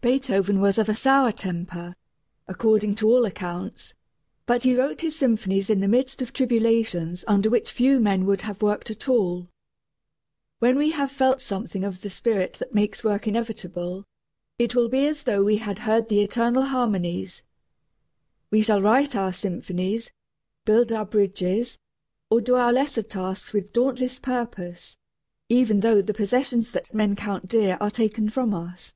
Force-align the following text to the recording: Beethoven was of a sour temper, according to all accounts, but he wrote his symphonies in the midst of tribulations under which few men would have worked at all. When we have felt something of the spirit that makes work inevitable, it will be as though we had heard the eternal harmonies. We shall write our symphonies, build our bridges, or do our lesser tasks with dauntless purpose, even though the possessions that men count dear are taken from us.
Beethoven 0.00 0.58
was 0.62 0.78
of 0.78 0.88
a 0.88 0.94
sour 0.94 1.30
temper, 1.30 1.94
according 2.48 2.94
to 2.94 3.08
all 3.08 3.26
accounts, 3.26 3.92
but 4.46 4.62
he 4.62 4.74
wrote 4.74 5.02
his 5.02 5.14
symphonies 5.18 5.68
in 5.68 5.80
the 5.80 5.86
midst 5.86 6.22
of 6.22 6.32
tribulations 6.32 7.26
under 7.28 7.50
which 7.50 7.70
few 7.70 8.00
men 8.00 8.24
would 8.24 8.40
have 8.40 8.62
worked 8.62 8.90
at 8.90 9.06
all. 9.06 9.50
When 10.60 10.78
we 10.78 10.92
have 10.92 11.10
felt 11.12 11.42
something 11.42 11.84
of 11.84 12.00
the 12.00 12.08
spirit 12.08 12.54
that 12.54 12.72
makes 12.74 13.04
work 13.04 13.26
inevitable, 13.26 14.06
it 14.58 14.74
will 14.74 14.88
be 14.88 15.06
as 15.06 15.24
though 15.24 15.44
we 15.44 15.58
had 15.58 15.80
heard 15.80 16.08
the 16.08 16.22
eternal 16.22 16.62
harmonies. 16.62 17.42
We 18.50 18.62
shall 18.62 18.80
write 18.80 19.14
our 19.14 19.34
symphonies, 19.34 20.10
build 20.64 20.90
our 20.90 21.04
bridges, 21.04 21.76
or 22.30 22.40
do 22.40 22.54
our 22.54 22.72
lesser 22.72 23.02
tasks 23.02 23.52
with 23.52 23.74
dauntless 23.74 24.18
purpose, 24.20 24.96
even 25.50 25.80
though 25.80 26.00
the 26.00 26.14
possessions 26.14 26.72
that 26.72 26.94
men 26.94 27.14
count 27.14 27.46
dear 27.46 27.76
are 27.78 27.90
taken 27.90 28.30
from 28.30 28.54
us. 28.54 28.94